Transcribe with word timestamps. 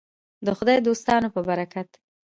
د 0.45 0.47
خدای 0.57 0.77
دوستانو 0.87 1.27
په 1.35 1.41
برکت. 1.49 1.89